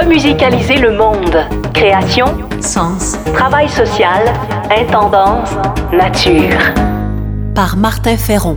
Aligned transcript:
Remusicaliser 0.00 0.76
le 0.76 0.96
monde. 0.96 1.36
Création, 1.74 2.26
sens, 2.62 3.18
travail 3.34 3.68
social, 3.68 4.32
intendance, 4.70 5.50
nature. 5.92 6.58
Par 7.54 7.76
Martin 7.76 8.16
Ferron. 8.16 8.56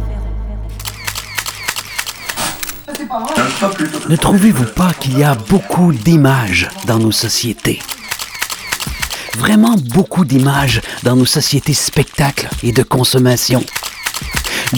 Ne 4.09 4.15
trouvez-vous 4.15 4.67
pas 4.73 4.91
qu'il 4.97 5.19
y 5.19 5.23
a 5.25 5.35
beaucoup 5.35 5.91
d'images 5.91 6.69
dans 6.87 6.97
nos 6.97 7.11
sociétés? 7.11 7.79
Vraiment 9.37 9.75
beaucoup 9.93 10.23
d'images 10.23 10.79
dans 11.03 11.17
nos 11.17 11.25
sociétés 11.25 11.73
spectacles 11.73 12.47
et 12.63 12.71
de 12.71 12.83
consommation. 12.83 13.61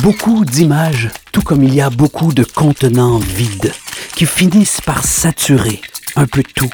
Beaucoup 0.01 0.43
d'images, 0.43 1.09
tout 1.31 1.43
comme 1.43 1.63
il 1.63 1.75
y 1.75 1.81
a 1.81 1.91
beaucoup 1.91 2.33
de 2.33 2.43
contenants 2.43 3.19
vides 3.19 3.71
qui 4.15 4.25
finissent 4.25 4.81
par 4.81 5.05
saturer 5.05 5.79
un 6.15 6.27
peu 6.27 6.43
tout, 6.43 6.69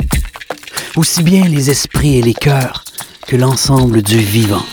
aussi 0.95 1.23
bien 1.23 1.47
les 1.47 1.69
esprits 1.69 2.17
et 2.17 2.21
les 2.21 2.33
cœurs 2.33 2.83
que 3.27 3.35
l'ensemble 3.35 4.01
du 4.01 4.17
vivant. 4.17 4.65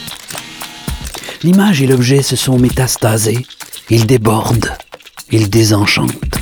L'image 1.42 1.80
et 1.80 1.86
l'objet 1.86 2.22
se 2.22 2.36
sont 2.36 2.58
métastasés, 2.58 3.46
ils 3.90 4.06
débordent, 4.06 4.76
ils 5.30 5.48
désenchantent. 5.48 6.38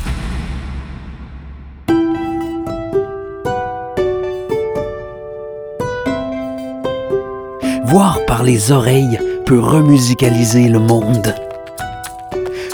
Voir 7.85 8.19
par 8.27 8.43
les 8.43 8.73
oreilles 8.73 9.21
peut 9.45 9.61
remusicaliser 9.61 10.69
le 10.69 10.81
monde. 10.81 11.35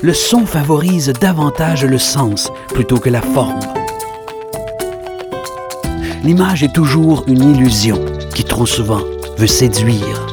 Le 0.02 0.14
son 0.14 0.46
favorise 0.46 1.12
davantage 1.20 1.84
le 1.84 1.98
sens 1.98 2.50
plutôt 2.68 2.98
que 2.98 3.10
la 3.10 3.20
forme 3.20 3.60
l'image 6.22 6.62
est 6.62 6.72
toujours 6.72 7.24
une 7.26 7.54
illusion 7.54 8.04
qui 8.34 8.44
trop 8.44 8.66
souvent 8.66 9.02
veut 9.38 9.46
séduire. 9.46 10.26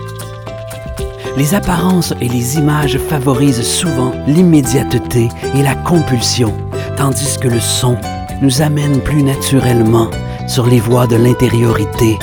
Les 1.38 1.56
apparences 1.56 2.14
et 2.22 2.28
les 2.28 2.58
images 2.58 2.98
favorisent 2.98 3.64
souvent 3.64 4.12
l'immédiateté 4.28 5.30
et 5.56 5.64
la 5.64 5.76
compulsion, 5.76 6.54
tandis 6.98 7.38
que 7.40 7.48
le 7.48 7.60
son 7.60 7.98
nous 8.42 8.62
amène 8.62 9.00
plus 9.02 9.24
naturellement 9.24 10.10
sur 10.48 10.66
les 10.68 10.80
voies 10.80 11.08
de 11.08 11.16
l'intériorité, 11.16 12.18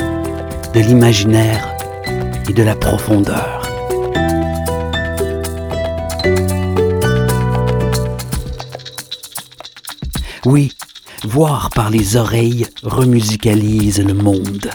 de 0.74 0.80
l'imaginaire 0.80 1.66
et 2.48 2.52
de 2.52 2.62
la 2.62 2.74
profondeur. 2.74 3.62
Oui, 10.44 10.72
voir 11.26 11.70
par 11.70 11.90
les 11.90 12.16
oreilles 12.16 12.66
remusicalise 12.82 14.00
le 14.00 14.14
monde. 14.14 14.70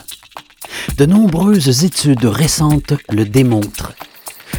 De 0.98 1.06
nombreuses 1.06 1.86
études 1.86 2.26
récentes 2.26 2.94
le 3.10 3.26
démontrent. 3.26 3.94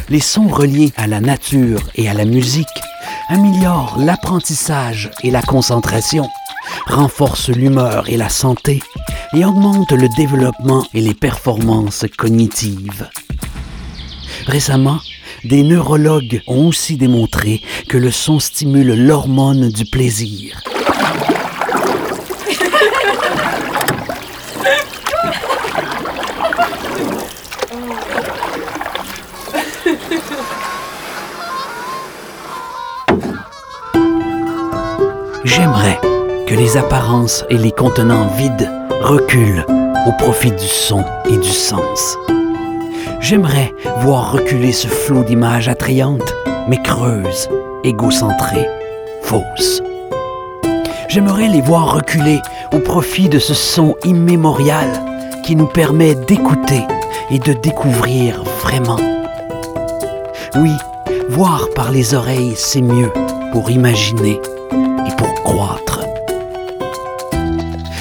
Les 0.09 0.19
sons 0.19 0.47
reliés 0.47 0.91
à 0.97 1.07
la 1.07 1.21
nature 1.21 1.79
et 1.95 2.09
à 2.09 2.13
la 2.13 2.25
musique 2.25 2.67
améliorent 3.29 3.97
l'apprentissage 3.99 5.11
et 5.23 5.31
la 5.31 5.41
concentration, 5.41 6.27
renforcent 6.87 7.49
l'humeur 7.49 8.09
et 8.09 8.17
la 8.17 8.29
santé 8.29 8.81
et 9.33 9.45
augmentent 9.45 9.93
le 9.93 10.09
développement 10.17 10.85
et 10.93 11.01
les 11.01 11.13
performances 11.13 12.05
cognitives. 12.17 13.07
Récemment, 14.47 14.99
des 15.43 15.63
neurologues 15.63 16.41
ont 16.47 16.67
aussi 16.67 16.97
démontré 16.97 17.61
que 17.87 17.97
le 17.97 18.11
son 18.11 18.39
stimule 18.39 18.93
l'hormone 18.95 19.69
du 19.69 19.85
plaisir 19.85 20.63
J'aimerais 35.55 35.99
que 36.47 36.55
les 36.55 36.77
apparences 36.77 37.45
et 37.51 37.57
les 37.57 37.71
contenants 37.71 38.25
vides 38.25 38.71
reculent 39.01 39.63
au 40.07 40.11
profit 40.17 40.49
du 40.49 40.67
son 40.67 41.05
et 41.29 41.37
du 41.37 41.49
sens. 41.49 42.17
J'aimerais 43.19 43.71
voir 43.99 44.31
reculer 44.31 44.71
ce 44.71 44.87
flot 44.87 45.23
d'images 45.23 45.69
attrayantes, 45.69 46.33
mais 46.67 46.81
creuses, 46.81 47.49
égocentrées, 47.83 48.67
fausses. 49.21 49.83
J'aimerais 51.07 51.49
les 51.49 51.61
voir 51.61 51.93
reculer 51.93 52.39
au 52.73 52.79
profit 52.79 53.29
de 53.29 53.37
ce 53.37 53.53
son 53.53 53.95
immémorial 54.05 54.89
qui 55.45 55.55
nous 55.55 55.67
permet 55.67 56.15
d'écouter 56.15 56.81
et 57.29 57.37
de 57.37 57.53
découvrir 57.53 58.43
vraiment. 58.63 58.99
Oui, 60.55 60.71
voir 61.29 61.69
par 61.75 61.91
les 61.91 62.15
oreilles, 62.15 62.55
c'est 62.55 62.81
mieux 62.81 63.11
pour 63.51 63.69
imaginer 63.69 64.41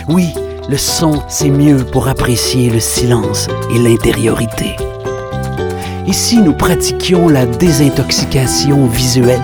Oui, 0.08 0.34
le 0.68 0.76
son, 0.76 1.22
c'est 1.28 1.50
mieux 1.50 1.84
pour 1.84 2.08
apprécier 2.08 2.70
le 2.70 2.80
silence 2.80 3.48
et 3.74 3.78
l'intériorité. 3.78 4.76
Ici, 6.06 6.38
nous 6.38 6.54
pratiquions 6.54 7.28
la 7.28 7.46
désintoxication 7.46 8.86
visuelle. 8.86 9.40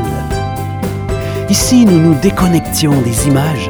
Ici, 1.48 1.84
nous 1.84 2.00
nous 2.00 2.14
déconnections 2.20 3.00
des 3.02 3.28
images 3.28 3.68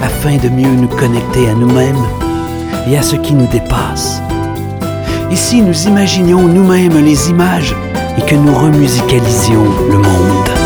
afin 0.00 0.36
de 0.36 0.48
mieux 0.48 0.74
nous 0.74 0.88
connecter 0.88 1.48
à 1.48 1.54
nous-mêmes 1.54 2.04
et 2.88 2.96
à 2.96 3.02
ce 3.02 3.16
qui 3.16 3.34
nous 3.34 3.48
dépasse. 3.48 4.20
Ici, 5.30 5.60
nous 5.60 5.86
imaginions 5.86 6.42
nous-mêmes 6.42 7.04
les 7.04 7.30
images 7.30 7.74
et 8.16 8.22
que 8.22 8.36
nous 8.36 8.54
remusicalisions 8.54 9.64
le 9.90 9.98
monde. 9.98 10.61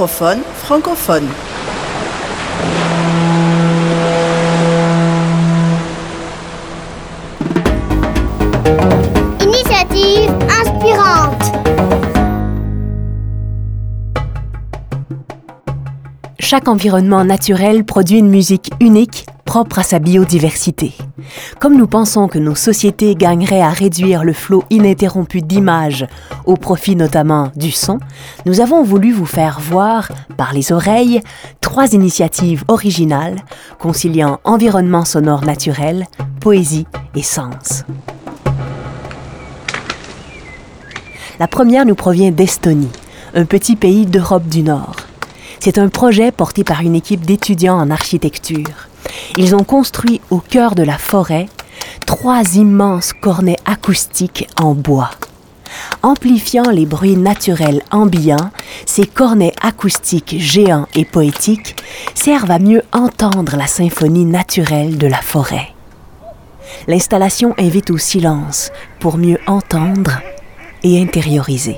Microphone 0.00 0.42
francophone. 0.54 1.28
Initiative 9.42 10.30
inspirante. 10.62 11.52
Chaque 16.38 16.66
environnement 16.66 17.22
naturel 17.24 17.84
produit 17.84 18.20
une 18.20 18.30
musique 18.30 18.70
unique 18.80 19.26
propre 19.50 19.80
à 19.80 19.82
sa 19.82 19.98
biodiversité. 19.98 20.92
Comme 21.58 21.76
nous 21.76 21.88
pensons 21.88 22.28
que 22.28 22.38
nos 22.38 22.54
sociétés 22.54 23.16
gagneraient 23.16 23.60
à 23.60 23.70
réduire 23.70 24.22
le 24.22 24.32
flot 24.32 24.62
ininterrompu 24.70 25.42
d'images 25.42 26.06
au 26.46 26.54
profit 26.54 26.94
notamment 26.94 27.50
du 27.56 27.72
son, 27.72 27.98
nous 28.46 28.60
avons 28.60 28.84
voulu 28.84 29.10
vous 29.10 29.26
faire 29.26 29.58
voir, 29.58 30.12
par 30.36 30.52
les 30.52 30.70
oreilles, 30.70 31.20
trois 31.60 31.94
initiatives 31.94 32.62
originales 32.68 33.40
conciliant 33.80 34.38
environnement 34.44 35.04
sonore 35.04 35.44
naturel, 35.44 36.06
poésie 36.40 36.86
et 37.16 37.24
sens. 37.24 37.82
La 41.40 41.48
première 41.48 41.86
nous 41.86 41.96
provient 41.96 42.30
d'Estonie, 42.30 42.92
un 43.34 43.46
petit 43.46 43.74
pays 43.74 44.06
d'Europe 44.06 44.46
du 44.46 44.62
Nord. 44.62 44.94
C'est 45.58 45.78
un 45.78 45.88
projet 45.88 46.30
porté 46.30 46.62
par 46.62 46.82
une 46.82 46.94
équipe 46.94 47.26
d'étudiants 47.26 47.80
en 47.80 47.90
architecture. 47.90 48.89
Ils 49.36 49.54
ont 49.54 49.64
construit 49.64 50.20
au 50.30 50.38
cœur 50.38 50.74
de 50.74 50.82
la 50.82 50.98
forêt 50.98 51.46
trois 52.06 52.42
immenses 52.56 53.12
cornets 53.12 53.58
acoustiques 53.64 54.48
en 54.60 54.74
bois. 54.74 55.10
Amplifiant 56.02 56.70
les 56.70 56.86
bruits 56.86 57.16
naturels 57.16 57.82
ambiants, 57.90 58.50
ces 58.86 59.06
cornets 59.06 59.52
acoustiques 59.62 60.36
géants 60.38 60.88
et 60.94 61.04
poétiques 61.04 61.76
servent 62.14 62.50
à 62.50 62.58
mieux 62.58 62.82
entendre 62.92 63.56
la 63.56 63.66
symphonie 63.66 64.24
naturelle 64.24 64.98
de 64.98 65.06
la 65.06 65.20
forêt. 65.20 65.68
L'installation 66.88 67.54
invite 67.58 67.90
au 67.90 67.98
silence 67.98 68.72
pour 68.98 69.18
mieux 69.18 69.38
entendre 69.46 70.20
et 70.82 71.00
intérioriser. 71.00 71.76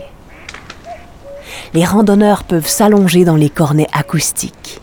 Les 1.75 1.85
randonneurs 1.85 2.45
peuvent 2.45 2.69
s'allonger 2.69 3.25
dans 3.25 3.37
les 3.37 3.51
cornets 3.51 3.89
acoustiques. 3.93 4.81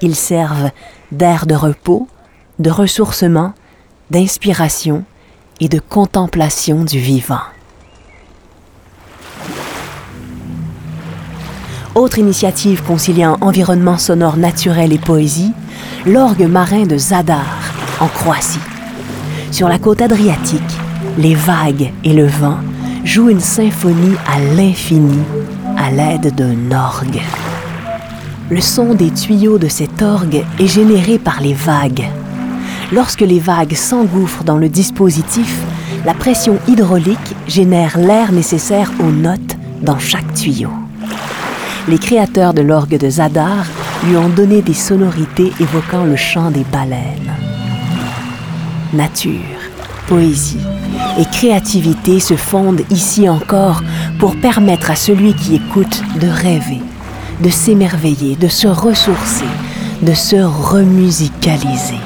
Ils 0.00 0.16
servent 0.16 0.70
d'air 1.12 1.46
de 1.46 1.54
repos, 1.54 2.08
de 2.58 2.70
ressourcement, 2.70 3.52
d'inspiration 4.10 5.04
et 5.60 5.68
de 5.68 5.78
contemplation 5.78 6.84
du 6.84 6.98
vivant. 6.98 7.40
Autre 11.94 12.18
initiative 12.18 12.82
conciliant 12.84 13.36
environnement 13.40 13.98
sonore 13.98 14.36
naturel 14.36 14.92
et 14.92 14.98
poésie, 14.98 15.52
l'orgue 16.06 16.46
marin 16.48 16.84
de 16.84 16.96
Zadar, 16.96 17.72
en 18.00 18.06
Croatie. 18.06 18.60
Sur 19.50 19.68
la 19.68 19.78
côte 19.78 20.00
adriatique, 20.00 20.62
les 21.16 21.34
vagues 21.34 21.92
et 22.04 22.12
le 22.12 22.26
vent 22.26 22.58
jouent 23.04 23.30
une 23.30 23.40
symphonie 23.40 24.16
à 24.26 24.38
l'infini 24.54 25.18
à 25.76 25.90
l'aide 25.90 26.34
d'un 26.34 26.70
orgue. 26.70 27.20
Le 28.50 28.62
son 28.62 28.94
des 28.94 29.10
tuyaux 29.10 29.58
de 29.58 29.68
cet 29.68 30.00
orgue 30.00 30.42
est 30.58 30.66
généré 30.66 31.18
par 31.18 31.42
les 31.42 31.52
vagues. 31.52 32.08
Lorsque 32.92 33.20
les 33.20 33.40
vagues 33.40 33.74
s'engouffrent 33.74 34.42
dans 34.42 34.56
le 34.56 34.70
dispositif, 34.70 35.54
la 36.06 36.14
pression 36.14 36.58
hydraulique 36.66 37.18
génère 37.46 37.98
l'air 37.98 38.32
nécessaire 38.32 38.90
aux 39.00 39.10
notes 39.10 39.58
dans 39.82 39.98
chaque 39.98 40.32
tuyau. 40.32 40.70
Les 41.88 41.98
créateurs 41.98 42.54
de 42.54 42.62
l'orgue 42.62 42.98
de 42.98 43.10
Zadar 43.10 43.66
lui 44.06 44.16
ont 44.16 44.30
donné 44.30 44.62
des 44.62 44.72
sonorités 44.72 45.52
évoquant 45.60 46.04
le 46.04 46.16
chant 46.16 46.50
des 46.50 46.64
baleines. 46.72 47.34
Nature, 48.94 49.60
poésie 50.06 50.64
et 51.18 51.26
créativité 51.26 52.18
se 52.18 52.34
fondent 52.34 52.84
ici 52.88 53.28
encore 53.28 53.82
pour 54.18 54.36
permettre 54.36 54.90
à 54.90 54.96
celui 54.96 55.34
qui 55.34 55.56
écoute 55.56 56.02
de 56.18 56.28
rêver, 56.28 56.80
de 57.42 57.50
s'émerveiller, 57.50 58.36
de 58.36 58.48
se 58.48 58.66
ressourcer, 58.66 59.44
de 60.02 60.12
se 60.12 60.36
remusicaliser. 60.36 62.00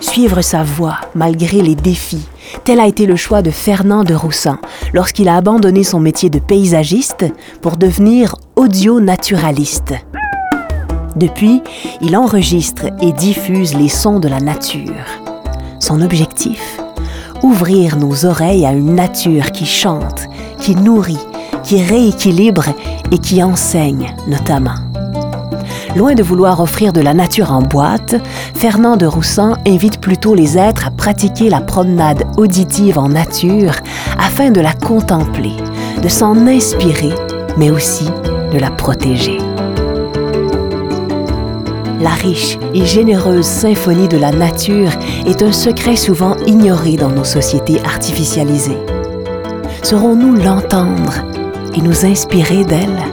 Suivre 0.00 0.42
sa 0.42 0.62
voie 0.62 0.98
malgré 1.14 1.62
les 1.62 1.74
défis, 1.74 2.28
tel 2.64 2.80
a 2.80 2.86
été 2.86 3.06
le 3.06 3.16
choix 3.16 3.40
de 3.40 3.50
Fernand 3.50 4.04
de 4.04 4.14
Roussan 4.14 4.58
lorsqu'il 4.92 5.28
a 5.28 5.36
abandonné 5.36 5.84
son 5.84 6.00
métier 6.00 6.28
de 6.28 6.38
paysagiste 6.38 7.24
pour 7.62 7.76
devenir 7.76 8.36
audio-naturaliste. 8.54 9.94
Depuis, 11.16 11.62
il 12.00 12.16
enregistre 12.16 12.86
et 13.00 13.12
diffuse 13.12 13.74
les 13.74 13.88
sons 13.88 14.18
de 14.18 14.28
la 14.28 14.40
nature. 14.40 15.04
Son 15.78 16.00
objectif 16.00 16.80
Ouvrir 17.42 17.96
nos 17.96 18.24
oreilles 18.24 18.64
à 18.64 18.72
une 18.72 18.94
nature 18.94 19.50
qui 19.50 19.66
chante, 19.66 20.28
qui 20.58 20.76
nourrit, 20.76 21.18
qui 21.64 21.82
rééquilibre 21.82 22.66
et 23.10 23.18
qui 23.18 23.42
enseigne 23.42 24.14
notamment. 24.28 24.76
Loin 25.96 26.14
de 26.14 26.22
vouloir 26.22 26.60
offrir 26.60 26.92
de 26.92 27.00
la 27.00 27.12
nature 27.12 27.52
en 27.52 27.60
boîte, 27.60 28.14
Fernand 28.54 28.96
de 28.96 29.04
Roussan 29.04 29.56
invite 29.66 30.00
plutôt 30.00 30.34
les 30.34 30.56
êtres 30.56 30.86
à 30.86 30.90
pratiquer 30.90 31.50
la 31.50 31.60
promenade 31.60 32.24
auditive 32.38 32.98
en 32.98 33.10
nature 33.10 33.74
afin 34.18 34.50
de 34.50 34.60
la 34.60 34.72
contempler, 34.72 35.52
de 36.02 36.08
s'en 36.08 36.46
inspirer, 36.46 37.12
mais 37.58 37.70
aussi 37.70 38.06
de 38.52 38.58
la 38.58 38.70
protéger. 38.70 39.38
La 42.02 42.10
riche 42.10 42.58
et 42.74 42.84
généreuse 42.84 43.46
symphonie 43.46 44.08
de 44.08 44.18
la 44.18 44.32
nature 44.32 44.90
est 45.24 45.40
un 45.40 45.52
secret 45.52 45.94
souvent 45.94 46.36
ignoré 46.48 46.96
dans 46.96 47.10
nos 47.10 47.22
sociétés 47.22 47.80
artificialisées. 47.84 48.78
Saurons-nous 49.84 50.34
l'entendre 50.34 51.12
et 51.76 51.80
nous 51.80 52.04
inspirer 52.04 52.64
d'elle? 52.64 53.04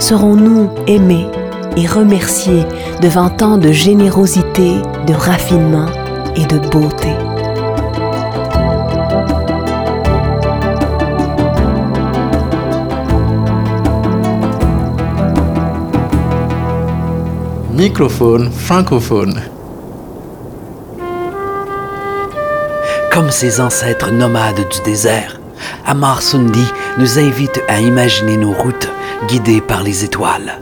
Serons-nous 0.00 0.68
aimés 0.88 1.28
et 1.76 1.86
remercier 1.86 2.64
devant 3.00 3.28
tant 3.28 3.56
de 3.56 3.70
générosité, 3.70 4.82
de 5.06 5.14
raffinement 5.14 5.86
et 6.34 6.46
de 6.46 6.58
beauté? 6.58 7.31
Microphone 17.82 18.48
francophone. 18.52 19.42
Comme 23.10 23.28
ses 23.32 23.60
ancêtres 23.60 24.12
nomades 24.12 24.68
du 24.70 24.80
désert, 24.84 25.40
Amar 25.84 26.22
Sundi 26.22 26.64
nous 26.98 27.18
invite 27.18 27.60
à 27.66 27.80
imaginer 27.80 28.36
nos 28.36 28.52
routes 28.52 28.88
guidées 29.26 29.60
par 29.60 29.82
les 29.82 30.04
étoiles. 30.04 30.60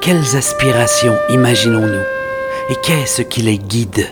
Quelles 0.00 0.36
aspirations 0.36 1.18
imaginons-nous? 1.28 2.06
Et 2.70 2.76
qu'est-ce 2.80 3.22
qui 3.22 3.42
les 3.42 3.58
guide? 3.58 4.06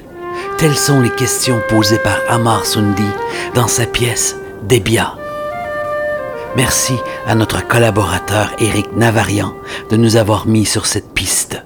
Telles 0.59 0.77
sont 0.77 1.01
les 1.01 1.11
questions 1.11 1.63
posées 1.69 2.01
par 2.01 2.19
Amar 2.29 2.67
Sundi 2.67 3.11
dans 3.55 3.69
sa 3.69 3.87
pièce 3.87 4.35
Débia. 4.65 5.15
Merci 6.57 6.95
à 7.27 7.35
notre 7.35 7.67
collaborateur 7.69 8.51
Éric 8.59 8.97
Navarian 8.97 9.55
de 9.91 9.97
nous 9.99 10.17
avoir 10.17 10.47
mis 10.47 10.65
sur 10.65 10.87
cette 10.87 11.13
piste. 11.13 11.63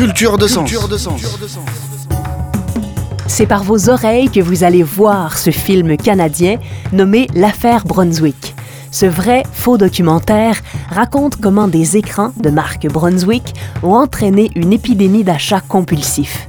Culture 0.00 0.38
de 0.38 0.46
sens. 0.46 0.70
Culture 0.70 0.88
de 0.88 0.96
sens. 0.96 1.20
C'est 3.26 3.44
par 3.44 3.62
vos 3.62 3.90
oreilles 3.90 4.30
que 4.30 4.40
vous 4.40 4.64
allez 4.64 4.82
voir 4.82 5.36
ce 5.36 5.50
film 5.50 5.98
canadien 5.98 6.56
nommé 6.94 7.26
L'affaire 7.34 7.84
Brunswick. 7.84 8.54
Ce 8.90 9.04
vrai 9.04 9.42
faux 9.52 9.76
documentaire 9.76 10.62
raconte 10.88 11.36
comment 11.36 11.68
des 11.68 11.98
écrans 11.98 12.32
de 12.38 12.48
marque 12.48 12.88
Brunswick 12.88 13.54
ont 13.82 13.92
entraîné 13.92 14.50
une 14.54 14.72
épidémie 14.72 15.22
d'achats 15.22 15.60
compulsifs. 15.60 16.46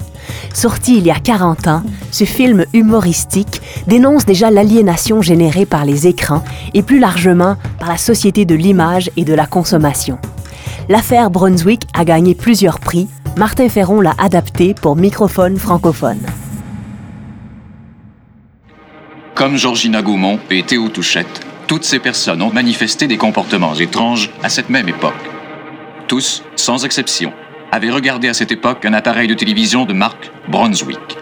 Sorti 0.53 0.99
il 0.99 1.05
y 1.05 1.11
a 1.11 1.19
40 1.19 1.67
ans, 1.67 1.83
ce 2.09 2.23
film 2.23 2.63
humoristique 2.71 3.61
dénonce 3.85 4.25
déjà 4.25 4.49
l'aliénation 4.49 5.21
générée 5.21 5.65
par 5.65 5.83
les 5.83 6.07
écrans 6.07 6.45
et 6.73 6.83
plus 6.83 6.99
largement 6.99 7.57
par 7.79 7.89
la 7.89 7.97
société 7.97 8.45
de 8.45 8.55
l'image 8.55 9.11
et 9.17 9.25
de 9.25 9.33
la 9.33 9.45
consommation. 9.45 10.19
L'affaire 10.87 11.29
Brunswick 11.29 11.81
a 11.93 12.05
gagné 12.05 12.33
plusieurs 12.33 12.79
prix. 12.79 13.09
Martin 13.37 13.69
Ferron 13.69 14.01
l'a 14.01 14.13
adapté 14.17 14.73
pour 14.73 14.97
microphone 14.97 15.57
francophone. 15.57 16.19
Comme 19.35 19.55
Georgina 19.55 20.01
Gaumont 20.01 20.37
et 20.49 20.63
Théo 20.63 20.89
Touchette, 20.89 21.45
toutes 21.65 21.85
ces 21.85 21.99
personnes 21.99 22.41
ont 22.41 22.51
manifesté 22.51 23.07
des 23.07 23.17
comportements 23.17 23.73
étranges 23.75 24.29
à 24.43 24.49
cette 24.49 24.69
même 24.69 24.89
époque. 24.89 25.13
Tous, 26.07 26.43
sans 26.57 26.83
exception, 26.83 27.31
avaient 27.71 27.89
regardé 27.89 28.27
à 28.27 28.33
cette 28.33 28.51
époque 28.51 28.85
un 28.85 28.93
appareil 28.93 29.29
de 29.29 29.33
télévision 29.33 29.85
de 29.85 29.93
marque 29.93 30.29
Brunswick. 30.49 31.17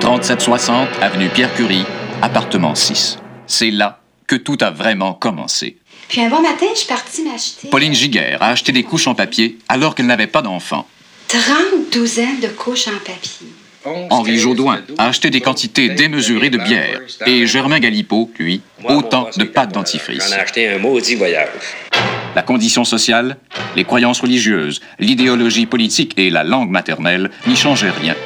3760 0.00 0.88
avenue 1.02 1.28
Pierre 1.28 1.54
Curie, 1.54 1.84
appartement 2.22 2.74
6. 2.74 3.18
C'est 3.46 3.70
là 3.70 4.00
que 4.26 4.36
tout 4.36 4.58
a 4.60 4.70
vraiment 4.70 5.14
commencé. 5.14 5.76
Puis 6.08 6.20
un 6.20 6.28
bon 6.28 6.40
matin, 6.40 6.66
je 6.72 6.78
suis 6.78 6.88
partie 6.88 7.22
m'acheter. 7.22 7.68
Pauline 7.68 7.94
Giguère 7.94 8.42
a 8.42 8.48
acheté 8.48 8.72
des 8.72 8.82
couches 8.82 9.06
en 9.06 9.14
papier 9.14 9.58
alors 9.68 9.94
qu'elle 9.94 10.06
n'avait 10.06 10.26
pas 10.26 10.42
d'enfant. 10.42 10.86
30 11.28 11.92
douzaines 11.92 12.40
de 12.40 12.48
couches 12.48 12.88
en 12.88 12.98
papier. 12.98 13.48
Henri 14.10 14.38
Jaudoin 14.38 14.82
a 14.98 15.06
acheté 15.06 15.30
des 15.30 15.40
quantités 15.40 15.90
démesurées 15.90 16.50
de 16.50 16.58
bière. 16.58 17.00
Et 17.26 17.46
Germain 17.46 17.78
Galipeau, 17.78 18.30
lui, 18.38 18.60
autant 18.84 19.28
de 19.36 19.44
pâtes 19.44 19.72
dentifrice. 19.72 20.28
J'en 20.28 20.36
ai 20.36 20.40
acheté 20.40 20.68
un 20.68 20.78
maudit 20.78 21.14
voyage. 21.14 21.48
La 22.34 22.42
condition 22.42 22.84
sociale, 22.84 23.36
les 23.76 23.84
croyances 23.84 24.20
religieuses, 24.20 24.80
l'idéologie 24.98 25.66
politique 25.66 26.14
et 26.16 26.30
la 26.30 26.44
langue 26.44 26.70
maternelle 26.70 27.30
n'y 27.46 27.56
changeaient 27.56 27.90
rien. 27.90 28.16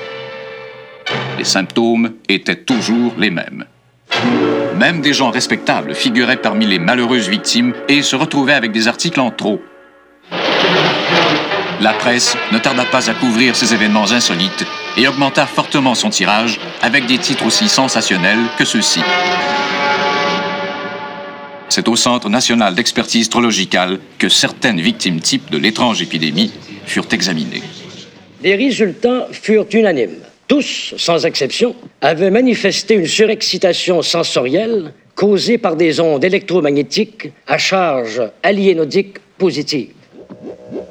Les 1.38 1.44
symptômes 1.44 2.14
étaient 2.28 2.56
toujours 2.56 3.14
les 3.18 3.30
mêmes. 3.30 3.64
Même 4.76 5.00
des 5.00 5.12
gens 5.12 5.30
respectables 5.30 5.94
figuraient 5.94 6.40
parmi 6.40 6.66
les 6.66 6.78
malheureuses 6.78 7.28
victimes 7.28 7.74
et 7.88 8.02
se 8.02 8.16
retrouvaient 8.16 8.54
avec 8.54 8.72
des 8.72 8.88
articles 8.88 9.20
en 9.20 9.30
trop. 9.30 9.60
La 11.80 11.92
presse 11.94 12.36
ne 12.52 12.58
tarda 12.58 12.84
pas 12.84 13.10
à 13.10 13.14
couvrir 13.14 13.56
ces 13.56 13.72
événements 13.72 14.10
insolites 14.12 14.66
et 14.96 15.08
augmenta 15.08 15.46
fortement 15.46 15.94
son 15.94 16.10
tirage 16.10 16.60
avec 16.82 17.06
des 17.06 17.18
titres 17.18 17.46
aussi 17.46 17.68
sensationnels 17.68 18.40
que 18.58 18.64
ceux-ci. 18.64 19.00
C'est 21.70 21.88
au 21.88 21.96
Centre 21.96 22.28
national 22.28 22.74
d'expertise 22.74 23.28
trologicale 23.28 23.98
que 24.18 24.28
certaines 24.28 24.80
victimes 24.80 25.20
types 25.20 25.50
de 25.50 25.56
l'étrange 25.56 26.02
épidémie 26.02 26.52
furent 26.84 27.08
examinées. 27.12 27.62
Les 28.42 28.56
résultats 28.56 29.28
furent 29.30 29.66
unanimes. 29.72 30.29
Tous, 30.50 30.94
sans 30.96 31.24
exception, 31.26 31.76
avaient 32.00 32.32
manifesté 32.32 32.94
une 32.94 33.06
surexcitation 33.06 34.02
sensorielle 34.02 34.92
causée 35.14 35.58
par 35.58 35.76
des 35.76 36.00
ondes 36.00 36.24
électromagnétiques 36.24 37.30
à 37.46 37.56
charge 37.56 38.20
aliénodique 38.42 39.18
positive. 39.38 39.90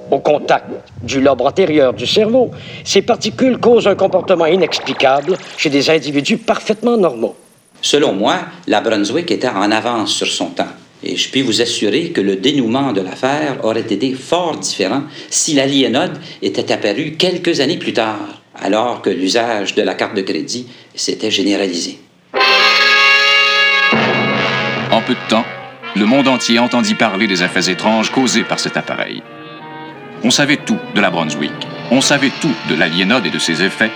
Au 0.10 0.20
contact 0.20 0.68
du 1.04 1.20
lobe 1.20 1.42
antérieur 1.42 1.94
du 1.94 2.08
cerveau, 2.08 2.52
ces 2.86 3.02
particules 3.02 3.58
causent 3.58 3.90
un 3.90 3.96
comportement 3.96 4.46
inexplicable 4.46 5.38
chez 5.58 5.70
des 5.70 5.90
individus 5.90 6.38
parfaitement 6.38 6.96
normaux. 6.96 7.36
Selon 7.82 8.14
moi, 8.14 8.38
la 8.66 8.80
Brunswick 8.80 9.30
était 9.30 9.50
en 9.50 9.72
avance 9.72 10.14
sur 10.14 10.28
son 10.28 10.52
temps. 10.52 10.72
Et 11.04 11.18
je 11.18 11.30
puis 11.30 11.42
vous 11.42 11.62
assurer 11.62 12.12
que 12.12 12.22
le 12.22 12.38
dénouement 12.38 12.94
de 12.94 13.02
l'affaire 13.02 13.58
aurait 13.64 13.82
été 13.82 14.14
fort 14.14 14.56
différent 14.56 15.04
si 15.30 15.54
l'aliénode 15.54 16.18
était 16.42 16.72
apparu 16.72 17.16
quelques 17.18 17.60
années 17.60 17.78
plus 17.78 17.94
tard, 17.94 18.39
alors 18.62 19.02
que 19.02 19.10
l'usage 19.10 19.76
de 19.76 19.82
la 19.82 19.96
carte 19.96 20.16
de 20.16 20.22
crédit 20.22 20.68
s'était 20.96 21.32
généralisé. 21.32 22.00
En 24.92 25.02
peu 25.02 25.14
de 25.14 25.30
temps, 25.30 25.46
le 25.96 26.06
monde 26.06 26.28
entier 26.28 26.60
entendit 26.60 26.96
parler 26.96 27.28
des 27.28 27.44
effets 27.44 27.72
étranges 27.72 28.12
causés 28.12 28.44
par 28.44 28.60
cet 28.60 28.78
appareil. 28.78 29.24
On 30.24 30.32
savait 30.32 30.58
tout 30.58 30.78
de 30.96 31.02
la 31.02 31.10
Brunswick, 31.10 31.52
on 31.92 32.02
savait 32.02 32.32
tout 32.42 32.54
de 32.70 32.76
l'aliénode 32.76 33.26
et 33.26 33.30
de 33.32 33.40
ses 33.40 33.64
effets, 33.64 33.92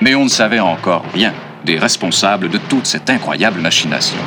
mais 0.00 0.14
on 0.14 0.24
ne 0.24 0.28
savait 0.28 0.60
encore 0.60 1.04
rien 1.12 1.34
des 1.64 1.78
responsables 1.78 2.48
de 2.48 2.58
toute 2.58 2.86
cette 2.86 3.10
incroyable 3.10 3.60
machination. 3.60 4.18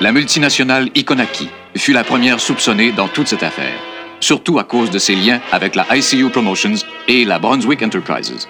La 0.00 0.10
multinationale 0.12 0.88
Iconaki 0.94 1.48
fut 1.76 1.92
la 1.92 2.04
première 2.04 2.40
soupçonnée 2.40 2.92
dans 2.92 3.08
toute 3.08 3.28
cette 3.28 3.42
affaire, 3.42 3.78
surtout 4.22 4.58
à 4.58 4.64
cause 4.64 4.90
de 4.90 4.98
ses 4.98 5.14
liens 5.14 5.40
avec 5.50 5.74
la 5.74 5.84
ICU 5.94 6.30
Promotions 6.30 6.74
et 7.08 7.24
la 7.24 7.38
Brunswick 7.38 7.82
Enterprises. 7.82 8.48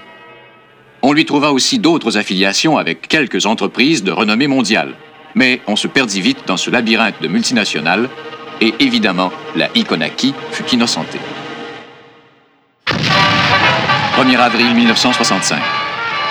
On 1.00 1.12
lui 1.12 1.24
trouva 1.24 1.50
aussi 1.50 1.78
d'autres 1.78 2.18
affiliations 2.18 2.76
avec 2.76 3.08
quelques 3.08 3.46
entreprises 3.46 4.04
de 4.04 4.12
renommée 4.12 4.46
mondiale, 4.46 4.94
mais 5.34 5.60
on 5.66 5.74
se 5.74 5.88
perdit 5.88 6.20
vite 6.20 6.44
dans 6.46 6.58
ce 6.58 6.70
labyrinthe 6.70 7.20
de 7.20 7.28
multinationales 7.28 8.08
et 8.60 8.74
évidemment, 8.78 9.32
la 9.56 9.68
Iconaki 9.74 10.34
fut 10.52 10.68
innocentée. 10.68 11.18
1er 12.86 14.36
avril 14.36 14.74
1965. 14.74 15.58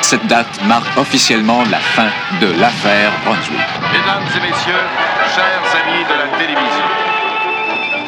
Cette 0.02 0.26
date 0.28 0.64
marque 0.66 0.98
officiellement 0.98 1.64
la 1.70 1.80
fin 1.80 2.10
de 2.40 2.48
l'affaire 2.60 3.12
Brunswick. 3.26 3.60
Mesdames 3.92 4.24
et 4.38 4.48
messieurs, 4.48 4.84
chers 5.36 5.82
amis 5.82 6.04
de 6.04 6.14
la 6.14 6.38
télévision, 6.38 7.11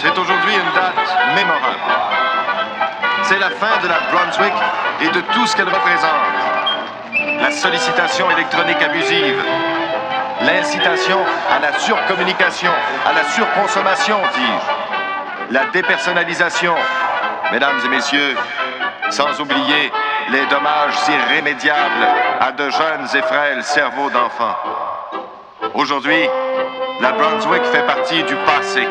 c'est 0.03 0.19
aujourd'hui 0.19 0.53
une 0.53 0.73
date 0.75 1.33
mémorable. 1.33 1.79
C'est 3.23 3.39
la 3.39 3.49
fin 3.51 3.81
de 3.81 3.87
la 3.87 3.99
Brunswick 4.11 4.53
et 5.01 5.07
de 5.07 5.21
tout 5.33 5.47
ce 5.47 5.55
qu'elle 5.55 5.69
représente. 5.69 6.11
La 7.39 7.51
sollicitation 7.51 8.29
électronique 8.31 8.81
abusive, 8.81 9.41
l'incitation 10.41 11.19
à 11.49 11.59
la 11.59 11.79
surcommunication, 11.79 12.71
à 13.05 13.13
la 13.13 13.23
surconsommation, 13.29 14.17
dis-je, 14.35 15.53
la 15.53 15.65
dépersonnalisation, 15.71 16.75
mesdames 17.53 17.79
et 17.85 17.87
messieurs, 17.87 18.35
sans 19.09 19.39
oublier 19.39 19.91
les 20.31 20.45
dommages 20.47 20.95
irrémédiables 21.07 22.07
à 22.41 22.51
de 22.51 22.69
jeunes 22.69 23.07
et 23.15 23.21
frêles 23.21 23.63
cerveaux 23.63 24.09
d'enfants. 24.09 24.57
Aujourd'hui, 25.73 26.27
la 26.99 27.11
Brunswick 27.13 27.63
fait 27.65 27.85
partie 27.85 28.23
du 28.23 28.35
passé. 28.45 28.85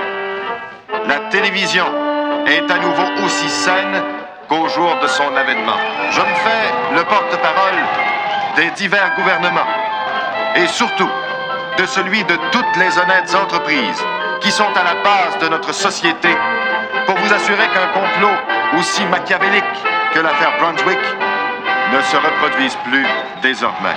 La 1.07 1.19
télévision 1.31 1.87
est 2.47 2.71
à 2.71 2.79
nouveau 2.79 3.25
aussi 3.25 3.49
saine 3.49 4.03
qu'au 4.49 4.69
jour 4.69 4.95
de 5.01 5.07
son 5.07 5.35
avènement. 5.35 5.77
Je 6.11 6.21
me 6.21 6.35
fais 6.45 6.95
le 6.95 7.03
porte-parole 7.05 7.79
des 8.57 8.71
divers 8.73 9.15
gouvernements 9.17 9.67
et 10.57 10.67
surtout 10.67 11.09
de 11.79 11.87
celui 11.87 12.23
de 12.25 12.37
toutes 12.51 12.77
les 12.77 12.99
honnêtes 12.99 13.35
entreprises 13.35 14.05
qui 14.41 14.51
sont 14.51 14.71
à 14.75 14.85
la 14.85 14.95
base 15.03 15.39
de 15.41 15.49
notre 15.49 15.73
société 15.73 16.29
pour 17.07 17.17
vous 17.17 17.33
assurer 17.33 17.69
qu'un 17.73 17.89
complot 17.99 18.37
aussi 18.79 19.05
machiavélique 19.07 19.65
que 20.13 20.21
l'affaire 20.21 20.53
Brunswick 20.59 20.99
ne 21.93 22.03
se 22.03 22.17
reproduise 22.17 22.77
plus 22.85 23.07
désormais. 23.43 23.97